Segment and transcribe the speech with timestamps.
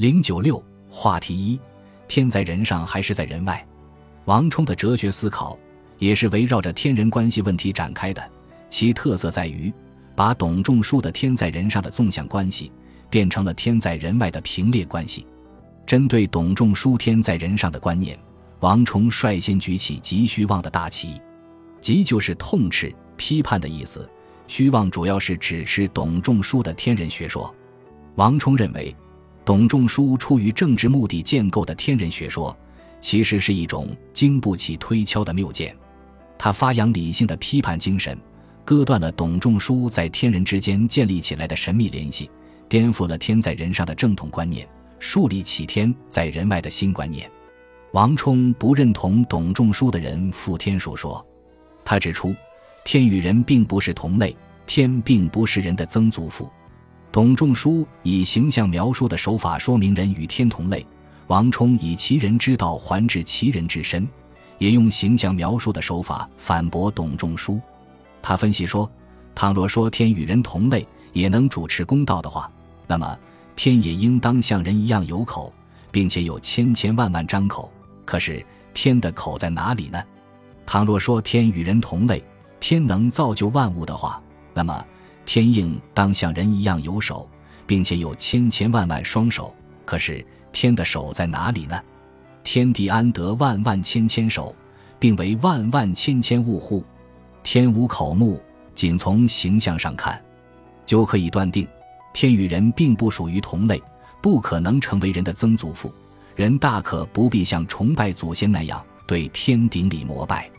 [0.00, 1.60] 零九六话题一：
[2.08, 3.62] 天在人上还是在人外？
[4.24, 5.58] 王充的哲学思考
[5.98, 8.30] 也是围绕着天人关系问题展开的，
[8.70, 9.70] 其特色在于
[10.16, 12.72] 把董仲舒的天在人上的纵向关系
[13.10, 15.26] 变成了天在人外的平列关系。
[15.86, 18.18] 针对董仲舒天在人上的观念，
[18.60, 21.20] 王充率先举起极虚妄的大旗，
[21.78, 24.08] 极就是痛斥、批判的意思。
[24.48, 27.54] 虚妄主要是指斥董仲舒的天人学说。
[28.16, 28.96] 王充认为，
[29.44, 32.56] 董仲舒出于政治目的建构的天人学说，
[33.00, 35.74] 其实是一种经不起推敲的谬见。
[36.38, 38.16] 他发扬理性的批判精神，
[38.64, 42.30] 割断了董仲舒在天人之间建立起来的神秘联系，
[42.68, 44.66] 颠覆了天在人上的正统观念，
[44.98, 47.30] 树立起天在人外的新观念。
[47.92, 51.24] 王充不认同董仲舒的人负天数说，
[51.84, 52.34] 他指出。
[52.82, 54.34] 天与人并不是同类，
[54.64, 56.50] 天并不是人的曾祖父。
[57.12, 60.86] 董仲舒以形象描述的手法说明人与天同类，
[61.26, 64.06] 王充以其人之道还治其人之身，
[64.58, 67.60] 也用形象描述的手法反驳董仲舒。
[68.22, 68.88] 他分析说，
[69.34, 72.48] 倘若说天与人同类，也能主持公道的话，
[72.86, 73.18] 那么
[73.56, 75.52] 天也应当像人一样有口，
[75.90, 77.72] 并且有千千万万张口。
[78.04, 80.00] 可是天的口在哪里呢？
[80.64, 82.22] 倘若说天与人同类，
[82.60, 84.22] 天能造就万物的话，
[84.54, 84.84] 那么
[85.24, 87.28] 天应当像人一样有手，
[87.66, 89.54] 并且有千千万万双手。
[89.84, 91.80] 可是天的手在哪里呢？
[92.42, 94.54] 天地安得万万千千手，
[94.98, 96.84] 并为万万千千物乎？
[97.42, 98.40] 天无口目，
[98.74, 100.20] 仅从形象上看，
[100.84, 101.66] 就可以断定，
[102.12, 103.80] 天与人并不属于同类，
[104.20, 105.92] 不可能成为人的曾祖父。
[106.36, 110.50] 人大可不必像崇拜祖先那样对天顶礼膜拜。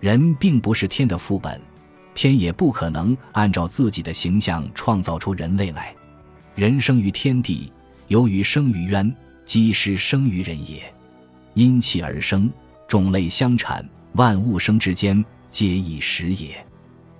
[0.00, 1.60] 人并不是天的副本，
[2.14, 5.94] 天也不可能按照自己的形象创造出人类来。
[6.54, 7.72] 人生于天地，
[8.08, 10.82] 由于生于渊，即是生于人也。
[11.54, 12.50] 因气而生，
[12.86, 16.54] 种类相产，万物生之间，皆以时也。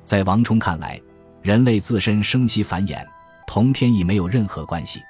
[0.04, 1.00] 在王充看来，
[1.42, 3.04] 人类自身生息繁衍，
[3.46, 5.00] 同天意没有任何关系。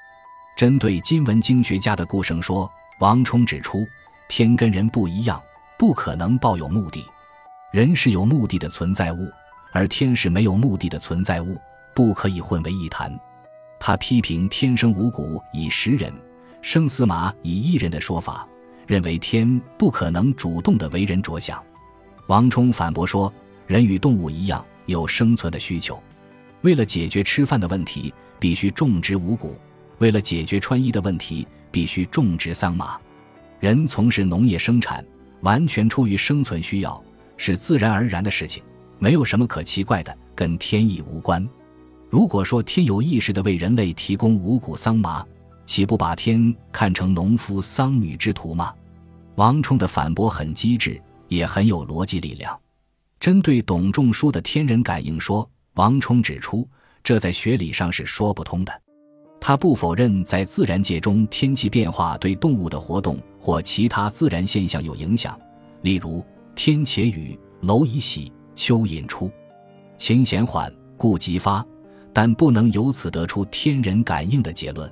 [0.55, 3.85] 针对今文经学家的顾生说，王充指出，
[4.29, 5.41] 天跟人不一样，
[5.77, 7.03] 不可能抱有目的。
[7.71, 9.31] 人是有目的的存在物，
[9.71, 11.57] 而天是没有目的的存在物，
[11.93, 13.17] 不可以混为一谈。
[13.79, 16.13] 他批评“天生五谷以食人，
[16.61, 18.47] 生死马以一人”的说法，
[18.85, 21.63] 认为天不可能主动的为人着想。
[22.27, 23.33] 王充反驳说
[23.65, 26.01] ：“人与动物一样，有生存的需求。
[26.61, 29.49] 为了解决吃饭的问题，必须种植五谷；
[29.97, 32.99] 为了解决穿衣的问题，必须种植桑麻。
[33.59, 35.03] 人从事农业生产，
[35.41, 37.01] 完全出于生存需要。”
[37.37, 38.61] 是自然而然的事情，
[39.01, 41.49] 没有什么可奇怪的，跟天意无关。
[42.07, 45.25] 如果说天有意识的为人类提供五谷桑麻，
[45.65, 48.71] 岂不把天看成农夫桑女之徒吗？
[49.37, 52.55] 王充的反驳很机智，也很有逻辑力量。
[53.19, 56.69] 针对董仲舒的天人感应说，王充指出，
[57.03, 58.81] 这在学理上是说不通的。
[59.39, 65.35] 他不否认在自然界中天气变化对动物的活动或其他自然现象有影响，
[65.81, 66.23] 例如。
[66.53, 69.31] 天且雨，蝼蚁喜，蚯蚓出，
[69.97, 71.65] 晴咸缓，故即发。
[72.13, 74.91] 但不能由此得出天人感应的结论。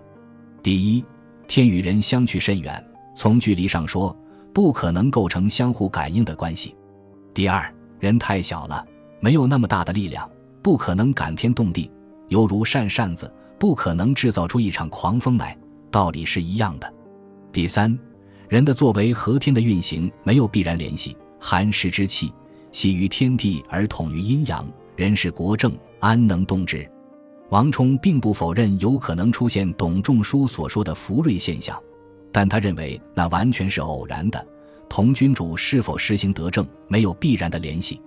[0.63, 1.05] 第一，
[1.47, 4.17] 天与人相去甚远，从距离上说，
[4.53, 6.75] 不可能构成相互感应的关系。
[7.31, 8.83] 第二，人太小了，
[9.19, 10.27] 没有那么大的力量，
[10.63, 11.91] 不可能感天动地，
[12.29, 15.55] 犹如扇扇子，不可能制造出一场狂风来，
[15.91, 16.91] 道理是一样的。
[17.51, 17.95] 第三，
[18.47, 21.15] 人的作为和天的运行没有必然联系。
[21.41, 22.33] 寒湿之气，
[22.71, 24.65] 系于天地而统于阴阳。
[24.95, 26.85] 人是国政，安能动之？
[27.49, 31.81] 王充并不否认有可能出现董仲舒所说的福瑞现象，
[32.31, 34.45] 但他认为那完全是偶然的，
[34.89, 38.01] 同君主是否实行德政没有必然的联系。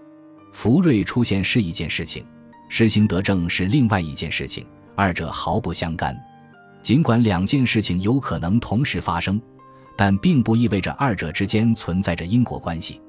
[0.52, 2.24] 福瑞出现是一件事情，
[2.68, 6.14] 实行德政是另外一件事情，二者毫不相干。
[6.82, 9.40] 尽管两件事情有可能同时发生，
[9.96, 13.00] 但并不意味着二者之间存在着因果关系。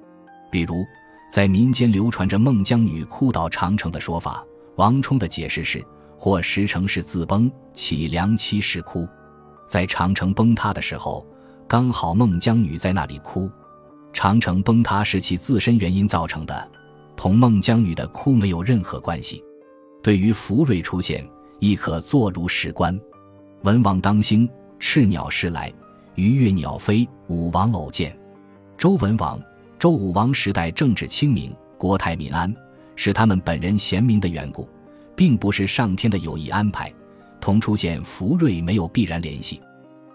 [0.50, 0.86] 比如，
[1.34, 4.46] 在民间流传着孟姜女哭倒长城的说法，
[4.76, 5.84] 王充的解释是：
[6.16, 9.08] 或石城是自崩，起梁妻时哭，
[9.68, 11.26] 在长城崩塌的时候，
[11.68, 13.50] 刚好孟姜女在那里哭。
[14.14, 16.70] 长城崩塌是其自身原因造成的，
[17.16, 19.44] 同孟姜女的哭没有任何关系。
[20.04, 21.28] 对于福瑞出现，
[21.58, 22.96] 亦可坐如石棺。
[23.64, 24.48] 文王当兴，
[24.78, 25.74] 赤鸟时来，
[26.14, 28.16] 鱼跃鸟飞，武王偶见。
[28.78, 29.42] 周文王。
[29.84, 32.56] 周武王时代政治清明，国泰民安，
[32.96, 34.66] 是他们本人贤明的缘故，
[35.14, 36.90] 并不是上天的有意安排，
[37.42, 39.60] 同出现福瑞没有必然联系。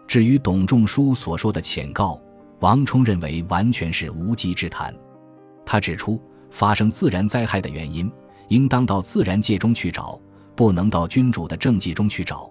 [0.07, 2.19] 至于董仲舒所说的遣告，
[2.61, 4.91] 王充认为完全是无稽之谈。
[5.67, 6.19] 他指出，
[6.49, 8.11] 发生自然灾害的原因，
[8.49, 10.19] 应当到自然界中去找，
[10.57, 12.51] 不能到君主的政绩中去找。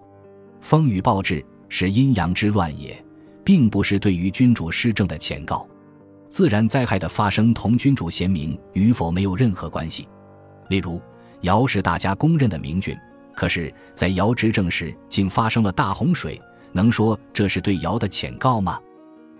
[0.60, 2.96] 风雨暴至是阴阳之乱也，
[3.42, 5.66] 并不是对于君主施政的谴告。
[6.28, 10.08] 自然灾害的发生同君主贤明与否没有任何关系。
[10.68, 11.00] 例如，
[11.40, 12.96] 尧是大家公认的明君，
[13.34, 16.40] 可是，在尧执政时竟发生了大洪水。
[16.70, 18.78] 能说这是对尧的谴告吗？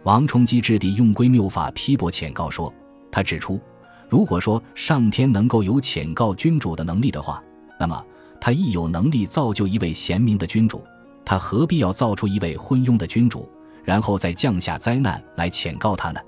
[0.05, 2.73] 王充基质地用归谬法批驳谴告说，
[3.12, 3.61] 他指出，
[4.08, 7.43] 如果说上天能够有谴告君主的能力的话，
[7.79, 8.02] 那么
[8.40, 10.82] 他亦有能力造就一位贤明的君主，
[11.23, 13.46] 他何必要造出一位昏庸的君主，
[13.85, 16.20] 然后再降下灾难来谴告他呢？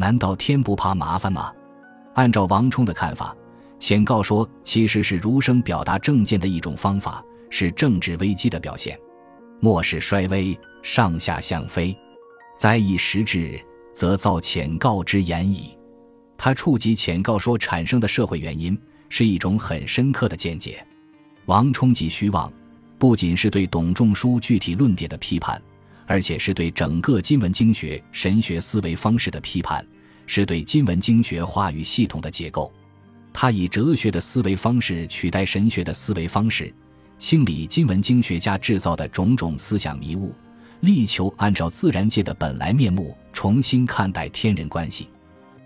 [0.00, 1.52] 难道天不怕麻烦吗？
[2.14, 3.36] 按照王充的看法，
[3.78, 8.98] 谴告说其实是儒生表达政见的一种方法，是政治危机的表现。
[9.60, 11.94] 末世衰微，上下相非，
[12.56, 13.60] 灾异时至，
[13.92, 15.76] 则造谴告之言矣。
[16.38, 18.80] 他触及谴告说产生的社会原因，
[19.10, 20.82] 是一种很深刻的见解。
[21.44, 22.50] 王充及虚妄，
[22.98, 25.60] 不仅是对董仲舒具体论点的批判，
[26.10, 29.86] 而且是对整个金文经学神学思维方式的批判，
[30.26, 32.72] 是对金文经学话语系统的结构。
[33.32, 36.74] 他以哲学的思维方式取代神学的思维方式。
[37.16, 40.34] 清理金文经学家制造的种种思想迷雾，
[40.80, 45.08] 力求按照自然界的本来面目重新看待天人关系。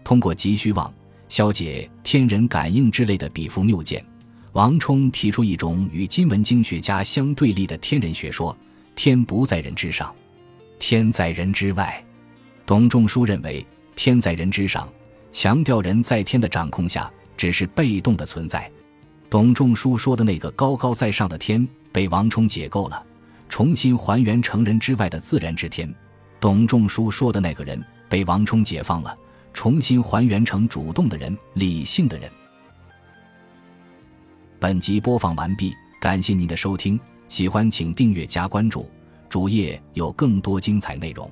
[0.05, 0.93] 通过急需望
[1.27, 4.05] 消解天人感应之类的比附谬见，
[4.53, 8.55] 王充提出一种与金文经学家相对立的天人学说：
[8.95, 10.15] 天不在人之上，
[10.79, 12.03] 天在人之外。
[12.67, 14.89] 董仲舒认为天在人之上，
[15.33, 18.71] 强调人在天的掌控下，只是被动的存在。
[19.29, 23.05] 董仲舒说的那个高高在上的天被王充解构了，
[23.49, 25.89] 重新还原成人之外的自然之天；
[26.41, 29.17] 董仲舒说的那个人被王充解放了，
[29.53, 32.31] 重新还原成主动的人、理性的人。
[34.59, 36.99] 本集播放完毕，感谢您的收听，
[37.29, 38.89] 喜欢请订阅加关注，
[39.35, 41.29] 主页有更多精彩内容。